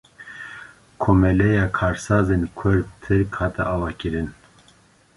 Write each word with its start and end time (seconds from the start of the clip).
Komeleya 1.01 1.67
Karsazên 1.75 2.43
Kurd-Tirk 2.57 3.33
hate 3.39 3.63
avakirin 3.73 4.29